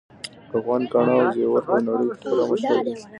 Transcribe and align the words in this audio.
افغان 0.57 0.81
ګاڼه 0.91 1.13
او 1.17 1.25
زیور 1.35 1.61
په 1.69 1.73
نړۍ 1.85 2.07
کې 2.11 2.17
خورا 2.29 2.43
مشهور 2.51 2.77
دي 2.85 2.93